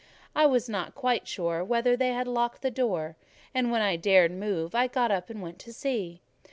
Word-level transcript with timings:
I 0.33 0.47
was 0.47 0.67
not 0.67 0.95
quite 0.95 1.27
sure 1.27 1.63
whether 1.63 1.95
they 1.95 2.07
had 2.09 2.27
locked 2.27 2.63
the 2.63 2.71
door; 2.71 3.17
and 3.53 3.71
when 3.71 3.83
I 3.83 3.97
dared 3.97 4.31
move, 4.31 4.73
I 4.73 4.87
got 4.87 5.11
up 5.11 5.29
and 5.29 5.43
went 5.43 5.59
to 5.59 5.71
see. 5.71 6.21